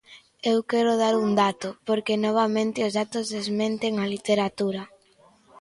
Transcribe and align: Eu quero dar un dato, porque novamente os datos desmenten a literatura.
Eu 0.51 0.57
quero 0.71 0.93
dar 1.03 1.15
un 1.25 1.29
dato, 1.43 1.69
porque 1.87 2.21
novamente 2.27 2.79
os 2.87 2.93
datos 2.99 3.25
desmenten 3.35 3.93
a 4.03 4.05
literatura. 4.13 4.83